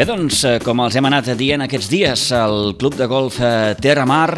[0.00, 3.74] Bé, doncs, eh, com els hem anat dient aquests dies, el Club de Golf eh,
[3.84, 4.30] Terra Mar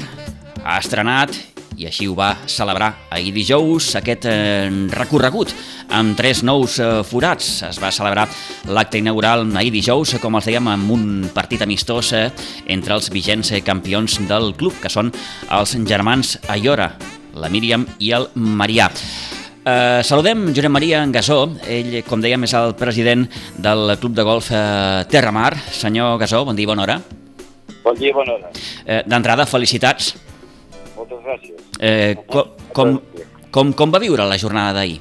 [0.59, 1.37] ha estrenat
[1.79, 5.53] i així ho va celebrar ahir dijous aquest eh, recorregut
[5.95, 7.51] amb tres nous forats.
[7.69, 8.25] Es va celebrar
[8.75, 12.11] l'acte inaugural ahir dijous, com els dèiem, amb un partit amistós
[12.67, 15.15] entre els vigents campions del club, que són
[15.47, 16.91] els germans Ayora,
[17.39, 18.91] la Míriam i el Marià.
[19.65, 23.29] Eh, saludem Josep Maria Gasó, ell, com dèiem, és el president
[23.63, 25.55] del Club de Golf eh, Terramar.
[25.71, 26.97] Senyor Gasó, bon dia, bona hora.
[27.85, 28.51] Bon dia, bona hora.
[28.85, 30.17] Eh, D'entrada, felicitats.
[30.97, 31.63] Moltes gràcies.
[31.79, 32.99] Eh, com, com,
[33.55, 34.99] com, com va viure la jornada d'ahir?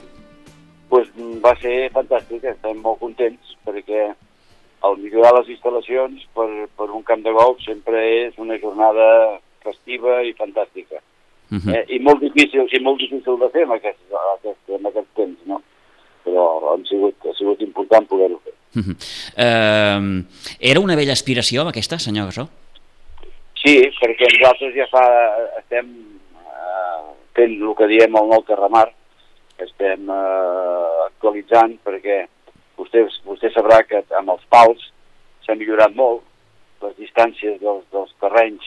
[0.93, 1.09] Pues,
[1.41, 4.11] va ser fantàstic, estem molt contents perquè
[4.85, 10.21] el millorar les instal·lacions per, per un camp de golf sempre és una jornada festiva
[10.21, 11.01] i fantàstica.
[11.51, 11.75] Uh -huh.
[11.75, 13.99] eh, I molt difícil i molt difícil de fer en aquest,
[14.37, 15.61] aquest, en aquest temps, no?
[16.23, 18.53] Però han sigut, ha sigut important poder-ho fer.
[18.75, 18.95] Uh -huh.
[19.35, 20.23] eh,
[20.71, 22.47] era una vella aspiració aquesta, senyor Gasó?
[23.61, 25.05] Sí, perquè nosaltres ja fa,
[25.59, 28.89] estem eh, fent el que diem el nou Terramar,
[29.57, 32.25] estem eh, actualitzant perquè
[32.77, 34.91] vostè, vostè sabrà que amb els pals
[35.45, 36.23] s'ha millorat molt,
[36.81, 38.65] les distàncies dels, dels terrenys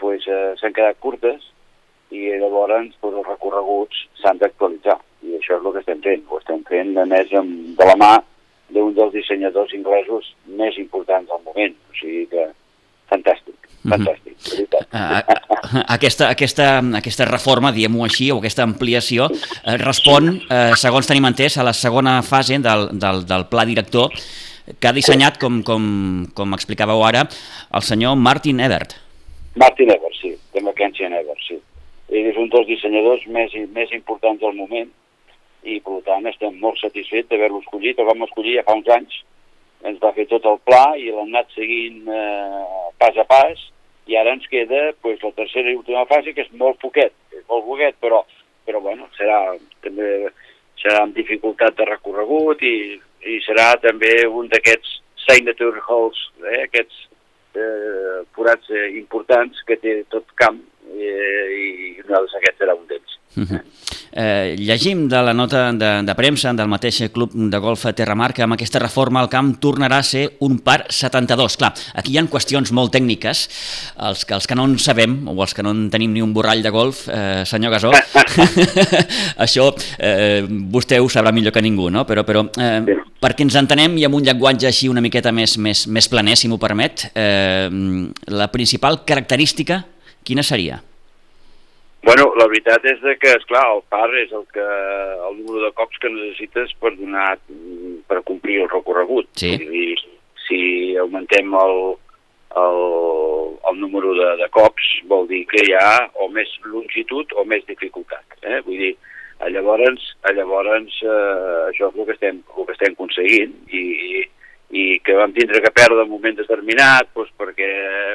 [0.00, 1.44] pues, eh, s'han quedat curtes
[2.10, 6.40] i llavors pues, els recorreguts s'han d'actualitzar i això és el que estem fent, ho
[6.40, 8.12] estem fent a més amb, de la mà
[8.74, 12.46] d'un dels dissenyadors inglesos més importants del moment, o sigui que
[13.10, 14.86] fantàstic, fantàstic, de veritat.
[14.94, 16.68] Uh, aquesta, aquesta,
[17.00, 21.74] aquesta reforma, diguem-ho així, o aquesta ampliació, eh, respon, eh, segons tenim entès, a la
[21.74, 24.14] segona fase del, del, del pla director
[24.78, 25.82] que ha dissenyat, com, com,
[26.36, 27.24] com explicàveu ara,
[27.74, 28.94] el senyor Martin Ebert.
[29.58, 31.58] Martin Ebert, sí, de Mackenzie Ebert, sí.
[32.10, 34.90] És un dels dissenyadors més, més importants del moment.
[35.62, 37.98] I, per tant, estem molt satisfets d'haver-lo escollit.
[38.00, 39.18] El vam escollir ja fa uns anys,
[39.86, 42.64] ens va fer tot el pla i l'hem anat seguint eh,
[43.00, 43.60] pas a pas.
[44.10, 47.44] I ara ens queda pues, la tercera i última fase que és molt poquet, és
[47.48, 48.24] molt poquet però,
[48.66, 49.38] però bueno, serà
[49.84, 50.08] també
[50.80, 52.96] serà amb dificultat de recorregut i,
[53.28, 54.96] i serà també un d'aquests
[55.28, 57.04] signature holes, eh, aquests
[57.54, 60.58] eh, forats eh, importants que té tot camp
[60.88, 63.16] eh, i nosaltres aquest serà un d'ells.
[63.36, 63.60] Uh -huh.
[64.12, 68.42] eh, llegim de la nota de, de premsa del mateix club de golf Terramar que
[68.42, 71.56] amb aquesta reforma el camp tornarà a ser un par 72.
[71.56, 73.48] Clar, aquí hi ha qüestions molt tècniques,
[73.98, 76.34] els que, els que no en sabem, o els que no en tenim ni un
[76.34, 77.92] borrall de golf, eh, senyor Gasó,
[79.46, 82.04] això eh, vostè ho sabrà millor que ningú, no?
[82.04, 82.82] Però, però eh,
[83.20, 86.48] perquè ens entenem i amb un llenguatge així una miqueta més, més, més planer, si
[86.48, 87.70] m'ho permet, eh,
[88.26, 89.84] la principal característica,
[90.24, 90.80] quina seria?
[92.02, 94.64] Bueno, la veritat és de que, és clar, el par és el, que,
[95.28, 97.34] el número de cops que necessites per donar
[98.08, 99.28] per complir el recorregut.
[99.36, 99.52] Sí.
[99.60, 99.98] Dir,
[100.46, 100.60] si
[100.98, 101.76] augmentem el,
[102.56, 102.80] el,
[103.70, 107.68] el número de, de cops, vol dir que hi ha o més longitud o més
[107.68, 108.24] dificultat.
[108.42, 108.62] Eh?
[108.64, 108.94] Vull dir,
[109.52, 114.24] llavors, llavors eh, això és el que estem, el que estem aconseguint i, i,
[114.72, 117.70] i que vam tindre que perdre un moment determinat doncs perquè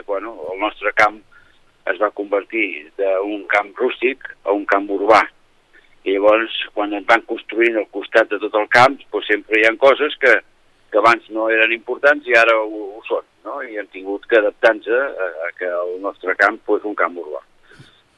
[0.10, 1.22] bueno, el nostre camp
[1.92, 5.22] es va convertir d'un camp rústic a un camp urbà.
[6.06, 9.66] I llavors, quan ens van construint al costat de tot el camp, doncs sempre hi
[9.66, 10.34] ha coses que,
[10.92, 13.58] que abans no eren importants i ara ho, ho són, no?
[13.66, 17.42] I hem tingut que adaptar-nos a, a que el nostre camp fos un camp urbà.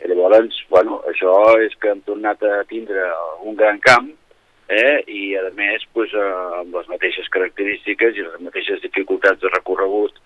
[0.03, 3.07] I llavors, bueno, això és que hem tornat a tindre
[3.47, 4.11] un gran camp
[4.69, 5.03] eh?
[5.07, 10.19] i, a més, pues, eh, amb les mateixes característiques i les mateixes dificultats de recorregut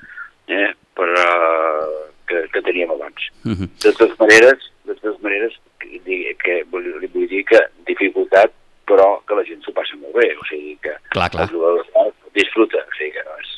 [0.50, 0.74] eh?
[0.98, 3.22] per, eh, que, que teníem abans.
[3.46, 3.68] Uh -huh.
[3.84, 8.52] De totes maneres, de totes maneres que, que vull, li vull dir que dificultat,
[8.88, 11.44] però que la gent s'ho passa molt bé, o sigui que Clar, clar.
[11.44, 11.86] el jugador
[12.34, 13.50] disfruta, o sigui que no és...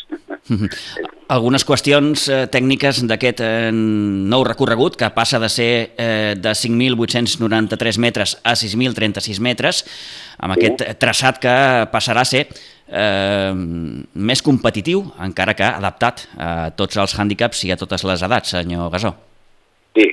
[0.49, 0.69] Uh -huh.
[1.27, 7.97] Algunes qüestions eh, tècniques d'aquest eh, nou recorregut, que passa de ser eh, de 5.893
[7.97, 9.85] metres a 6.036 metres,
[10.37, 11.55] amb aquest traçat que
[11.91, 12.47] passarà a ser
[12.93, 13.53] eh,
[14.29, 18.91] més competitiu, encara que adaptat a tots els hàndicaps i a totes les edats, senyor
[18.93, 19.13] Gasó.
[19.97, 20.07] Sí,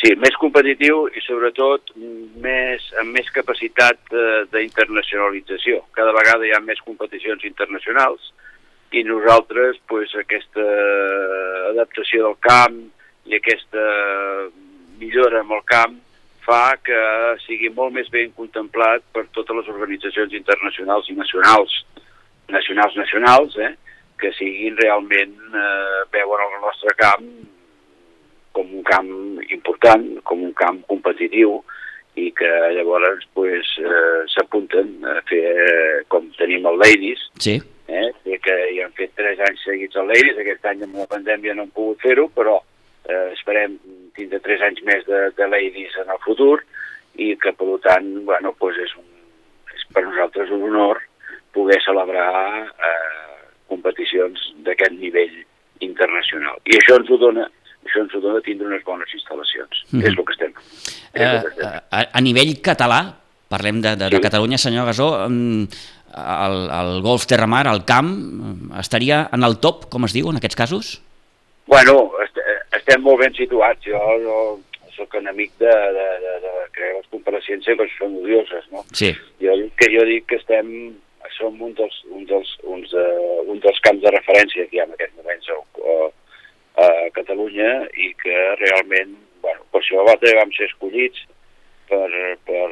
[0.00, 1.94] sí, més competitiu i sobretot
[2.42, 5.84] més, amb més capacitat eh, d'internacionalització.
[5.96, 8.32] Cada vegada hi ha més competicions internacionals
[8.92, 10.64] i nosaltres pues, aquesta
[11.72, 12.80] adaptació del camp
[13.30, 13.84] i aquesta
[15.00, 16.00] millora amb el camp
[16.42, 16.98] fa que
[17.46, 21.76] sigui molt més ben contemplat per totes les organitzacions internacionals i nacionals,
[22.48, 23.74] nacionals, nacionals, eh,
[24.18, 27.24] que siguin realment, eh, veuen el nostre camp
[28.52, 29.08] com un camp
[29.48, 31.62] important, com un camp competitiu,
[32.14, 37.56] i que llavors pues, eh, s'apunten a fer, eh, com tenim el Ladies, Sí.
[37.88, 38.10] eh?
[38.42, 41.62] Que hi han fet tres anys seguits al Ladies, aquest any amb la pandèmia no
[41.62, 42.58] hem pogut fer-ho, però
[43.08, 43.78] eh, esperem
[44.14, 46.60] tindre tres anys més de, de Ladies en el futur
[47.16, 49.08] i que, per tant, bueno, pues és, un,
[49.74, 51.00] és per nosaltres un honor
[51.52, 55.34] poder celebrar eh, competicions d'aquest nivell
[55.84, 56.60] internacional.
[56.68, 57.48] I això ens ho dona
[57.82, 59.84] això ens ho dona tindre unes bones instal·lacions.
[59.90, 60.06] Mm -hmm.
[60.06, 60.52] És el que estem.
[61.14, 61.80] Eh, que estem.
[61.90, 63.00] A, a nivell català,
[63.48, 64.14] parlem de, de, sí.
[64.14, 68.10] de Catalunya, senyor Gasó, el, el golf terramar, el camp,
[68.78, 71.02] estaria en el top, com es diu en aquests casos?
[71.66, 72.36] Bueno, est
[72.78, 73.84] estem molt ben situats.
[73.84, 74.36] Jo no,
[74.96, 78.84] sóc enemic de, de, de, de crear les comparacions sempre són odioses, no?
[78.92, 79.12] Sí.
[79.40, 80.68] Jo, que jo dic que estem
[81.42, 84.86] som un dels, un dels, uns, uh, un dels camps de referència que hi ha
[84.86, 85.58] en aquests moments a,
[86.84, 87.72] a Catalunya
[88.06, 91.26] i que realment, bueno, per això vam ser escollits
[91.90, 92.08] per,
[92.46, 92.62] per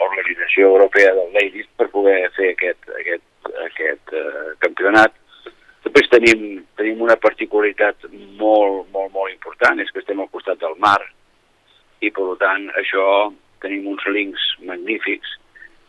[0.00, 5.12] l'Organització Europea del Ladies per poder fer aquest, aquest, aquest uh, campionat.
[5.84, 6.46] Després tenim,
[6.80, 8.08] tenim una particularitat
[8.40, 11.00] molt, molt, molt important, és que estem al costat del mar
[12.00, 13.04] i, per tant, això
[13.62, 15.36] tenim uns links magnífics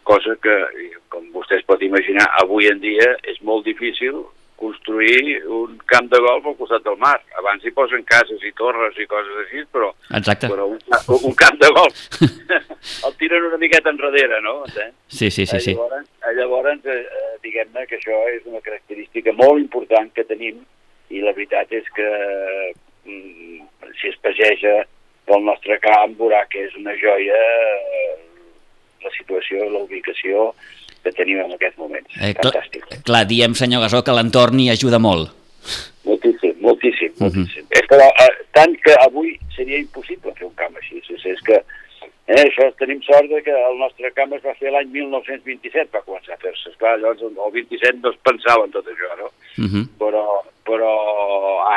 [0.07, 0.55] cosa que,
[1.11, 4.23] com vostè es pot imaginar, avui en dia és molt difícil
[4.57, 7.15] construir un camp de golf al costat del mar.
[7.37, 10.49] Abans hi posen cases i torres i coses així, però, Exacte.
[10.49, 10.79] però un,
[11.29, 12.01] un camp de golf
[13.05, 14.63] el tiren una miqueta enrere, no?
[14.65, 14.89] Eh?
[15.07, 15.59] Sí, sí, sí.
[15.61, 15.75] sí.
[15.77, 16.99] Llavors, llavors eh,
[17.45, 20.63] diguem-ne que això és una característica molt important que tenim
[21.13, 22.09] i la veritat és que
[23.05, 24.79] mm, si es pageja
[25.27, 28.17] pel nostre camp veurà que és una joia eh,
[29.03, 30.53] la situació, la ubicació
[31.03, 32.05] que tenim en aquest moment.
[32.19, 32.85] Eh, Fantàstic.
[32.87, 35.33] Clar, clar, diem, senyor Gasó, que l'entorn hi ajuda molt.
[36.07, 37.29] Moltíssim, moltíssim, uh mhm.
[37.29, 37.35] -huh.
[37.37, 37.65] moltíssim.
[37.69, 41.01] És que, eh, tant que avui seria impossible fer un camp així.
[41.09, 41.57] És, és que
[42.27, 46.05] eh, això tenim sort de que el nostre camp es va fer l'any 1927, va
[46.05, 46.69] començar a fer-se.
[46.69, 49.31] Esclar, llavors el 27 no es pensava en tot això, no?
[49.57, 49.69] Uh mhm.
[49.73, 49.85] -huh.
[49.99, 50.25] Però,
[50.65, 50.91] però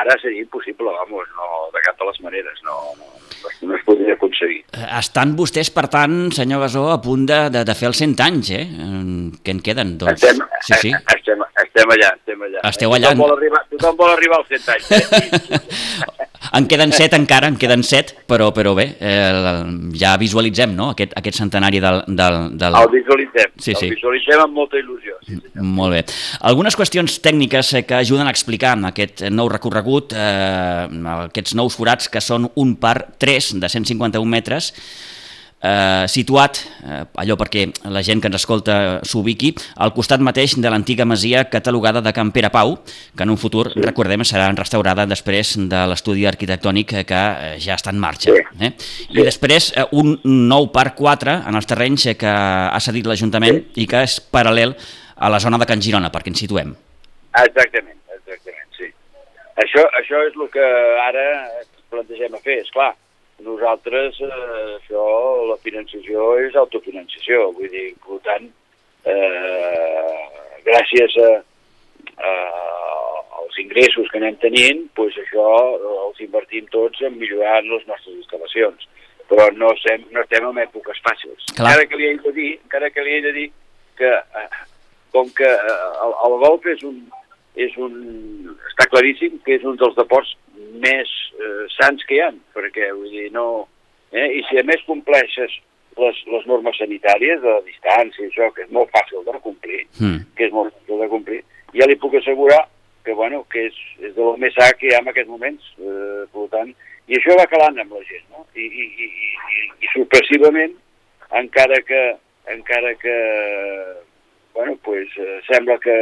[0.00, 3.06] ara seria impossible, vamos, no, de cap de les maneres, no, no,
[3.62, 4.62] no es podria aconseguir.
[4.98, 8.52] Estan vostès, per tant, senyor Gasó, a punt de, de, de fer els 100 anys,
[8.56, 8.64] eh?
[9.44, 10.20] Que en queden, doncs.
[10.20, 10.94] Estem, sí, sí.
[11.16, 12.64] Estem, estem allà, estem allà.
[12.70, 13.12] Esteu allà.
[13.12, 14.90] Tothom vol arribar, tothom vol arribar als 100 anys.
[14.90, 16.16] Eh?
[16.52, 19.62] en queden 7 encara, en queden 7, però, però bé, eh,
[19.98, 20.90] ja visualitzem no?
[20.94, 22.02] aquest, aquest centenari del...
[22.06, 22.78] del, del...
[22.80, 23.90] El visualitzem, sí, sí.
[23.90, 25.18] el visualitzem amb molta il·lusió.
[25.26, 25.52] Sí, sí.
[25.62, 26.02] Molt bé.
[26.50, 30.88] Algunes qüestions tècniques eh, que ajuden a explicar aquest nou recorregut, eh,
[31.20, 34.72] aquests nous forats que són un par 3 de 151 metres,
[35.62, 40.70] eh, situat, eh, allò perquè la gent que ens escolta s'ubiqui, al costat mateix de
[40.72, 42.78] l'antiga masia catalogada de Can Pere Pau,
[43.16, 43.82] que en un futur, sí.
[43.84, 48.32] recordem, serà restaurada després de l'estudi arquitectònic que eh, ja està en marxa.
[48.32, 48.64] Sí.
[48.64, 48.72] Eh?
[49.10, 53.84] I després eh, un nou parc 4 en els terrenys que ha cedit l'Ajuntament sí.
[53.84, 54.74] i que és paral·lel
[55.20, 56.72] a la zona de Can Girona, perquè ens situem.
[57.36, 58.88] Exactament, exactament, sí.
[59.60, 60.66] Això, això és el que
[61.04, 61.26] ara
[61.90, 62.94] plantegem a fer, és clar
[63.44, 65.04] nosaltres, eh, això,
[65.50, 68.48] la financiació és autofinanciació, vull dir, per tant,
[69.04, 70.24] eh,
[70.66, 71.30] gràcies a,
[72.28, 72.32] a,
[73.40, 75.46] als ingressos que anem tenint, doncs això
[76.06, 78.88] els invertim tots en millorar les nostres instal·lacions.
[79.30, 81.52] Però no estem, no estem en èpoques fàcils.
[81.54, 81.70] Clar.
[81.70, 83.48] Encara que li he de dir, encara que li he de dir
[84.00, 84.48] que eh,
[85.14, 86.98] com que eh, el, el golf és un,
[87.54, 87.94] és un,
[88.72, 90.34] està claríssim que és un dels deports
[90.82, 93.66] més eh, sants que hi ha, perquè vull dir, no...
[94.10, 95.52] Eh, I si a més compleixes
[96.00, 100.18] les, les normes sanitàries de la distància, això, que és molt fàcil de complir, mm.
[100.36, 101.40] que és molt fàcil de complir,
[101.76, 102.64] ja li puc assegurar
[103.04, 105.70] que, bueno, que és, és de lo més sa que hi ha en aquests moments,
[105.78, 106.72] eh, per tant,
[107.10, 108.44] i això va calant amb la gent, no?
[108.54, 109.08] I, i, i,
[109.60, 110.74] i, i sorpressivament,
[111.40, 112.02] encara que,
[112.50, 113.16] encara que
[114.54, 115.96] bueno, pues, eh, sembla que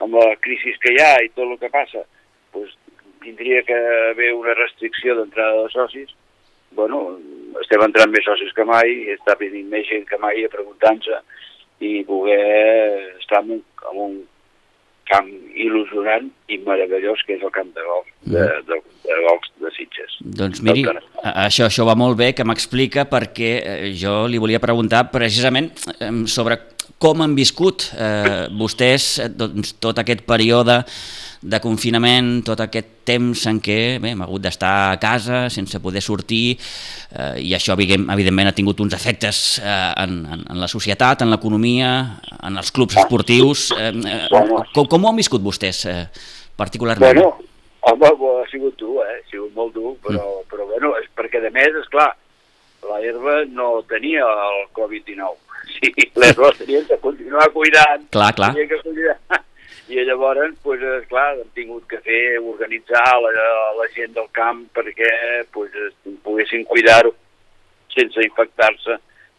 [0.00, 2.04] amb la crisi que hi ha i tot el que passa,
[3.28, 3.76] tindria que
[4.10, 6.14] haver una restricció d'entrada de socis,
[6.72, 7.18] bueno,
[7.62, 11.20] estem entrant més socis que mai, està venint més gent que mai a preguntar-se
[11.84, 14.18] i poder estar en un, en un
[15.08, 19.70] camp il·lusionant i meravellós que és el camp de golf de, de, de, golf de
[19.76, 20.18] Sitges.
[20.20, 20.84] Doncs miri,
[21.32, 25.70] això, això va molt bé que m'explica perquè eh, jo li volia preguntar precisament
[26.28, 26.58] sobre
[26.98, 30.82] com han viscut eh, vostès eh, doncs, tot aquest període
[31.38, 36.02] de confinament, tot aquest temps en què bé, hem hagut d'estar a casa sense poder
[36.02, 41.22] sortir eh, i això evidentment ha tingut uns efectes eh, en, en, en la societat,
[41.22, 41.92] en l'economia,
[42.42, 43.68] en els clubs esportius.
[43.78, 44.24] Eh, eh,
[44.74, 46.00] com, com ho han viscut vostès eh,
[46.58, 47.22] particularment?
[47.22, 47.36] Bueno,
[47.86, 48.10] home,
[48.42, 49.20] ha sigut dur, eh?
[49.20, 50.48] ha sigut molt dur, però, mm.
[50.50, 52.10] però bueno, és perquè de més, és clar,
[52.88, 55.47] la herba no tenia el Covid-19,
[55.80, 58.08] sigui, l'herba tenien que continuar cuidant.
[58.14, 58.54] Clar, clar.
[58.54, 59.18] Que cuidar.
[59.88, 63.46] I llavors, pues, clar, hem tingut que fer, organitzar la,
[63.78, 65.08] la gent del camp perquè
[65.54, 65.72] pues,
[66.26, 67.14] poguessin cuidar-ho
[67.94, 68.98] sense infectar-se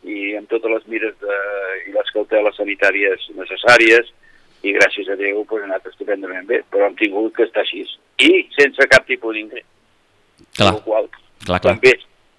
[0.09, 1.37] i amb totes les mires de,
[1.85, 4.09] i les cauteles sanitàries necessàries
[4.65, 7.85] i gràcies a Déu pues, ha anat estupendament bé, però hem tingut que estar així
[8.25, 9.67] i sense cap tipus d'ingrés.
[10.57, 11.07] Clar, qual,
[11.45, 11.75] clar, clar.
[11.75, 11.93] també,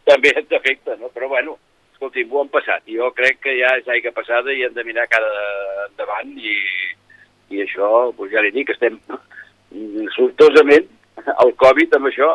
[0.09, 1.09] també ens afecta, no?
[1.14, 1.57] però bueno,
[2.00, 2.83] escolti, ho han passat.
[2.88, 5.28] Jo crec que ja és aigua passada i hem de mirar cada
[5.88, 6.57] endavant i,
[7.52, 8.97] i això, doncs ja li dic, estem
[10.16, 10.88] sortosament,
[11.45, 12.30] el Covid amb això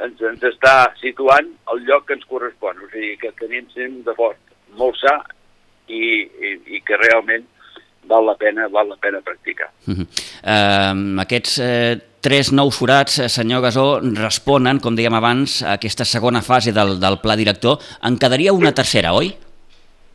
[0.00, 3.68] ens, ens està situant al lloc que ens correspon, o sigui que tenim
[4.06, 4.40] de fort,
[4.78, 5.18] molt sa
[5.88, 7.44] i, i, i que realment
[8.08, 9.70] val la pena, val la pena practicar.
[9.86, 10.06] Uh -huh.
[10.44, 16.06] uh, aquests eh, tres nous forats, eh, senyor Gasó, responen, com dèiem abans, a aquesta
[16.08, 17.76] segona fase del, del pla director.
[18.08, 19.28] En quedaria una tercera, oi?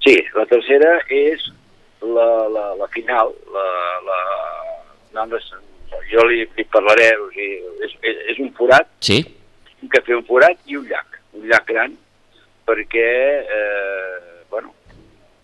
[0.01, 1.45] Sí, la tercera és
[2.01, 3.67] la, la, la final, la,
[4.07, 4.19] la,
[5.13, 5.39] no,
[6.09, 9.21] jo li, li parlaré, o sigui, és, és, és un forat, sí.
[9.85, 11.93] que fer un forat i un llac, un llac gran,
[12.65, 13.09] perquè,
[13.59, 14.17] eh,
[14.49, 14.73] bueno,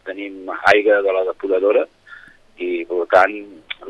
[0.08, 1.86] tenim aigua de la depuradora,
[2.58, 3.36] i per tant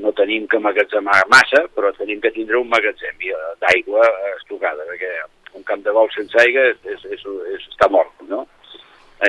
[0.01, 3.18] no tenim que emmagatzemar massa, però tenim que tindre un magatzem
[3.62, 5.12] d'aigua estocada, perquè
[5.56, 7.25] un camp de vol sense aigua és, és, és,
[7.56, 8.46] és, està mort, no?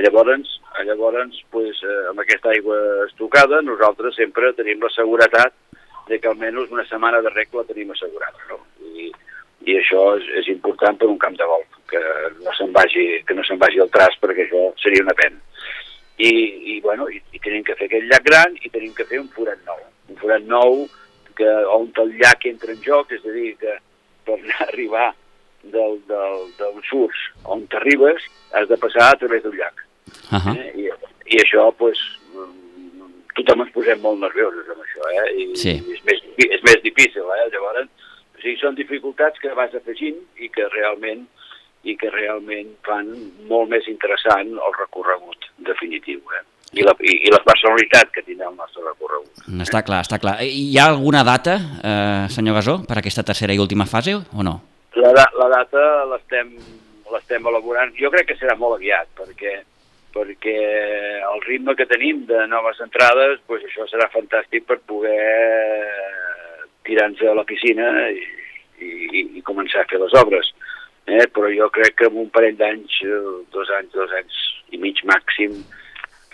[0.02, 5.54] Llavors, llavors pues, eh, amb aquesta aigua estocada nosaltres sempre tenim la seguretat
[6.08, 8.58] de que almenys una setmana de rec la tenim assegurada, no?
[8.82, 9.08] I,
[9.66, 12.02] i això és, és important per un camp de golf, que
[12.42, 15.38] no se'n vagi, que no se'n vagi el tras perquè això seria una pena
[16.18, 16.30] i,
[16.76, 19.28] i, bueno, i, i tenim que fer aquest llac gran i tenim que fer un
[19.34, 19.80] forat nou.
[20.08, 20.86] Un forat nou
[21.36, 23.78] que, on el llac entra en joc, és a dir, que
[24.26, 25.08] per anar a arribar
[25.62, 28.22] del, del, del surts on t'arribes
[28.58, 29.82] has de passar a través del llac.
[30.30, 30.56] Uh -huh.
[30.56, 30.72] eh?
[30.82, 30.84] I,
[31.34, 31.98] I això, pues,
[33.36, 35.28] tothom ens posem molt nerviosos amb això, eh?
[35.42, 35.72] I, sí.
[35.76, 37.48] i és, més, és més difícil, eh?
[37.52, 37.88] Llavors,
[38.36, 41.26] o sigui, són dificultats que vas afegint i que realment
[41.86, 43.12] i que realment fan
[43.50, 46.18] molt més interessant el recorregut definitiu.
[46.34, 46.42] Eh?
[46.74, 49.44] I, la, i, i la personalitat que tindrà el nostre recorregut.
[49.62, 50.38] Està clar, està clar.
[50.42, 54.56] Hi ha alguna data, eh, senyor Gasó, per aquesta tercera i última fase o no?
[54.98, 57.94] La, la data l'estem elaborant.
[58.00, 59.60] Jo crec que serà molt aviat, perquè
[60.16, 60.56] perquè
[61.28, 65.12] el ritme que tenim de noves entrades, pues això serà fantàstic per poder
[66.88, 68.22] tirar-nos a la piscina i,
[68.80, 70.48] i, i començar a fer les obres
[71.06, 71.26] eh?
[71.32, 73.18] però jo crec que en un parell d'anys, eh,
[73.54, 74.38] dos anys, dos anys
[74.74, 75.54] i mig màxim,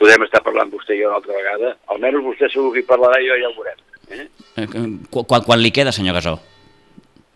[0.03, 1.77] podem estar parlant vostè i jo una altra vegada.
[1.95, 3.85] Almenys vostè segur que hi parlarà i jo ja ho veurem.
[4.13, 4.27] Eh?
[4.63, 4.67] eh
[5.11, 6.37] quan, quan li queda, senyor Gasó?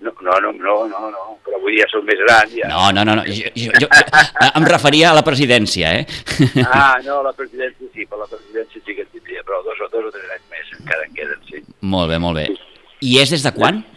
[0.04, 2.52] No, no, no, no, no, no, però avui ja som més grans.
[2.54, 2.68] Ja.
[2.68, 3.24] No, no, no, no.
[3.30, 6.04] Jo, jo, jo em referia a la presidència, eh?
[6.66, 9.90] Ah, no, la presidència sí, per la presidència sí que en tindria, però dos o,
[9.92, 11.64] dos o tres anys més encara en queden, sí.
[11.94, 12.48] Molt bé, molt bé.
[13.06, 13.80] I és des de quan?
[13.82, 13.95] Sí.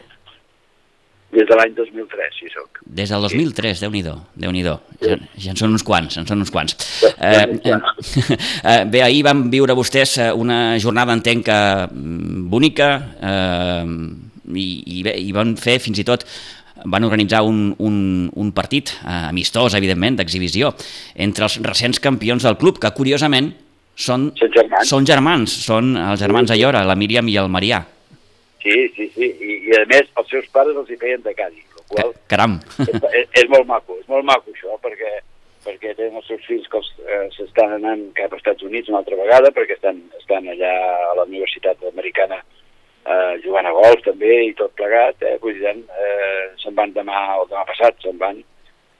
[1.39, 2.81] Des de l'any 2003, sí soc.
[2.83, 3.85] Des del 2003, sí.
[3.85, 6.75] déu-n'hi-do, déu nhi déu ja, ja en són uns quants, en són uns quants.
[7.15, 7.45] Eh,
[8.73, 12.89] eh, bé, ahir vam viure vostès eh, una jornada, entenc que mm, bonica,
[13.31, 13.85] eh,
[14.49, 14.67] i,
[14.97, 16.25] i, bé, i van fer fins i tot
[16.89, 17.95] van organitzar un, un,
[18.35, 20.73] un partit eh, amistós, evidentment, d'exhibició,
[21.15, 23.53] entre els recents campions del club, que curiosament
[23.95, 27.83] són, són germans, són, germans, són els germans Ayora, la Míriam i el Marià.
[28.59, 31.65] Sí, sí, sí, I, i a més els seus pares els hi feien de Cádiz,
[31.77, 32.59] el qual Caram!
[32.83, 35.19] És, és, és molt maco, és molt maco això, perquè
[35.63, 39.17] perquè tenen els seus fills que eh, s'estan anant cap als Estats Units una altra
[39.19, 40.71] vegada, perquè estan, estan allà
[41.09, 42.39] a la Universitat Americana
[43.09, 47.19] eh, jugant a golf també i tot plegat, eh, vull dir, eh, se'n van demà
[47.39, 48.39] o demà passat, se'n van,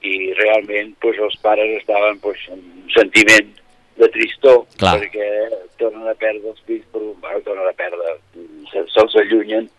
[0.02, 3.56] i realment pues, els pares estaven pues, amb un sentiment
[4.00, 4.96] de tristor, Clar.
[5.00, 5.30] perquè
[5.82, 8.16] tornen a perdre els fills, per, bueno, tornen a perdre,
[8.72, 9.70] se'ls se allunyen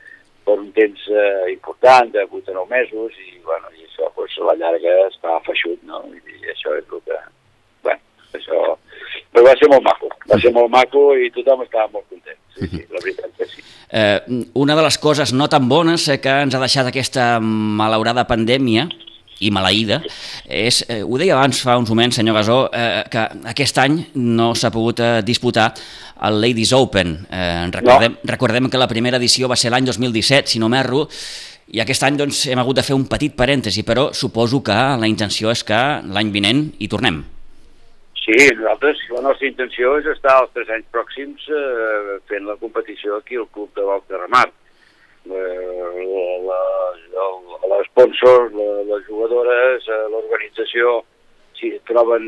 [0.44, 4.34] per un temps eh, important, de 8 o 9 mesos, i, bueno, i això pues,
[4.40, 6.02] a la llarga es fa feixut, no?
[6.10, 7.18] I, i això és el que...
[7.86, 8.00] Bueno,
[8.38, 8.62] això...
[9.30, 12.66] Però va ser molt maco, va ser molt maco i tothom estava molt content, sí,
[12.66, 13.62] sí, la veritat que sí.
[13.90, 18.88] Eh, una de les coses no tan bones que ens ha deixat aquesta malaurada pandèmia
[19.40, 20.00] i maleïda,
[20.44, 23.22] és, eh, ho deia abans fa uns moments, senyor Gasó, eh, que
[23.54, 25.70] aquest any no s'ha pogut eh, disputar
[26.28, 27.16] el Ladies Open.
[27.30, 28.30] Eh, recordem, no.
[28.32, 31.06] recordem que la primera edició va ser l'any 2017, si no m'erro,
[31.70, 35.10] i aquest any doncs, hem hagut de fer un petit parèntesi, però suposo que la
[35.10, 37.22] intenció és que l'any vinent hi tornem.
[38.20, 43.16] Sí, nosaltres, la nostra intenció és estar els tres anys pròxims eh, fent la competició
[43.18, 44.48] aquí al Club de Golf de Remar
[47.70, 48.52] l'esponsor,
[48.86, 51.04] les jugadores, eh, l'organització,
[51.60, 52.24] si es troben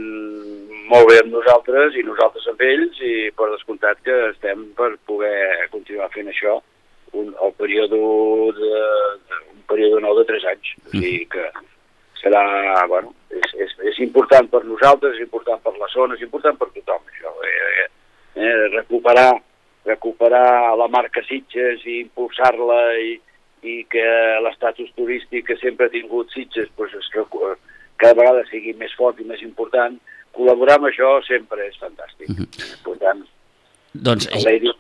[0.91, 5.69] molt bé amb nosaltres i nosaltres amb ells i per descomptat que estem per poder
[5.73, 6.59] continuar fent això
[7.12, 8.69] un, el període de,
[9.29, 10.75] de, un període nou de 3 anys.
[10.87, 11.49] O sigui que
[12.23, 12.43] serà,
[12.91, 16.71] bueno, és, és, és important per nosaltres, és important per la zona, és important per
[16.75, 17.35] tothom, això.
[17.49, 17.89] Eh,
[18.37, 19.33] eh, recuperar,
[19.89, 23.17] recuperar la marca Sitges i impulsar-la i,
[23.69, 24.07] i que
[24.45, 27.11] l'estatus turístic que sempre ha tingut Sitges pues, es,
[27.97, 29.99] cada vegada sigui més fort i més important,
[30.33, 32.31] col·laborar amb això sempre és fantàstic.
[32.31, 32.49] Uh -huh.
[32.85, 33.27] Per tant,
[33.93, 34.71] doncs, Lady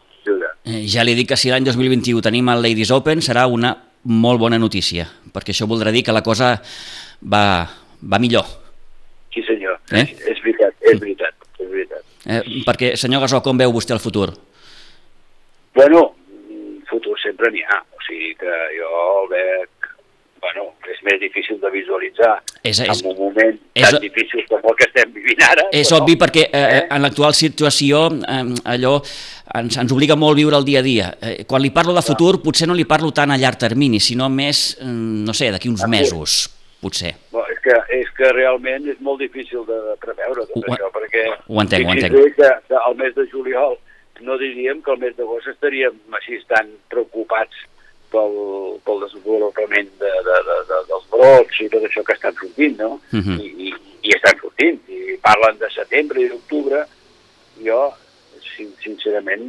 [0.64, 3.72] Eh, ja li dic que si l'any 2021 tenim el Ladies Open serà una
[4.04, 6.54] molt bona notícia, perquè això voldrà dir que la cosa
[7.34, 7.44] va,
[7.98, 8.46] va millor.
[9.34, 10.06] Sí senyor, eh?
[10.30, 11.34] és veritat, és veritat.
[11.58, 12.06] És veritat.
[12.26, 14.28] Eh, perquè, senyor Gasó, com veu vostè el futur?
[15.74, 16.04] Bueno,
[16.90, 18.90] futur sempre n'hi ha, o sigui que jo
[19.22, 19.90] el veig
[20.42, 24.62] bueno, és més difícil de visualitzar és, és, en un moment és, tan difícil com
[24.70, 25.64] el que estem vivint ara.
[25.74, 26.82] És però, obvi perquè eh, eh?
[26.94, 28.42] en l'actual situació eh,
[28.74, 31.10] allò ens, ens obliga molt a viure el dia a dia.
[31.18, 34.30] Eh, quan li parlo de futur potser no li parlo tant a llarg termini, sinó
[34.30, 36.44] més, mm, no sé, d'aquí uns mesos,
[36.82, 37.16] potser.
[37.34, 41.26] Bueno, és, que, és que realment és molt difícil de preveure tot ho, això, perquè...
[41.48, 42.20] Ho entenc, ho entenc.
[42.38, 43.78] Que, que el mes de juliol
[44.22, 47.66] no diríem que el mes d'agost estaríem així tan preocupats
[48.12, 48.36] pel,
[48.86, 53.00] pel desenvolupament de, de, de, de, dels brots i tot això que estan sortint, no?
[53.12, 53.24] Uh mhm.
[53.28, 53.40] -huh.
[53.42, 53.74] I, i,
[54.08, 54.80] I estan sortint.
[54.88, 56.86] I parlen de setembre i d'octubre.
[57.62, 57.92] Jo,
[58.82, 59.44] sincerament,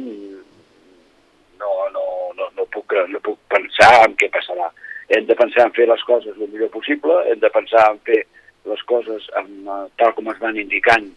[1.58, 2.04] no, no,
[2.36, 4.70] no, no, puc, no puc pensar en què passarà.
[5.08, 8.24] Hem de pensar en fer les coses el millor possible, hem de pensar en fer
[8.64, 9.68] les coses amb,
[10.00, 11.10] tal com es van indicant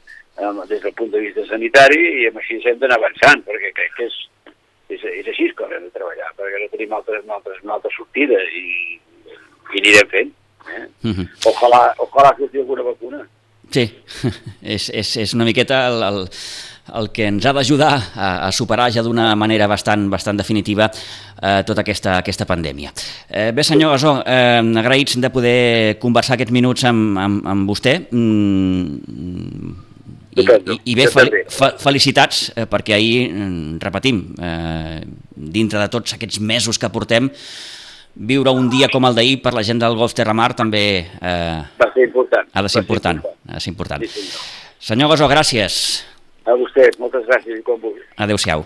[0.69, 4.05] des del punt de vista sanitari i amb així hem d'anar avançant, perquè crec que
[4.05, 4.17] és,
[4.89, 8.39] és, és així que haurem de treballar, perquè no tenim altres, altres, una altra sortida
[8.61, 8.67] i,
[9.73, 10.31] i anirem fent.
[10.67, 10.85] Eh?
[11.07, 11.27] Uh -huh.
[11.51, 13.27] ojalà, ojalà surti alguna vacuna.
[13.71, 13.83] Sí,
[14.75, 16.27] és, és, és una miqueta el, el,
[16.95, 21.63] el que ens ha d'ajudar a, a superar ja d'una manera bastant, bastant definitiva eh,
[21.67, 22.93] tota aquesta, aquesta pandèmia.
[23.29, 27.99] Eh, bé, senyor Gasó, eh, agraïts de poder conversar aquests minuts amb, amb, amb vostè.
[28.11, 29.86] Mm,
[30.37, 35.01] i, i, i bé, fel, fe, felicitats, eh, perquè ahir, mm, repetim, eh,
[35.35, 37.29] dintre de tots aquests mesos que portem,
[38.17, 41.89] viure un dia com el d'ahir per la gent del Golf Terramar també eh, Va
[41.93, 42.49] ser important.
[42.53, 43.21] ha de ser important.
[43.21, 43.49] important.
[43.49, 44.05] Ha de ser important.
[44.05, 44.45] Sí, senyor.
[44.79, 45.81] senyor Gasó, gràcies.
[46.47, 48.01] A vostè, moltes gràcies i com vulgui.
[48.17, 48.65] Adéu-siau.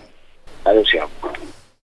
[0.64, 1.10] Adéu-siau.